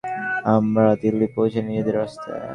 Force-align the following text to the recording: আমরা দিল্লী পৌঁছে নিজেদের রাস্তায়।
আমরা 0.55 0.85
দিল্লী 1.03 1.27
পৌঁছে 1.35 1.59
নিজেদের 1.61 1.95
রাস্তায়। 1.97 2.39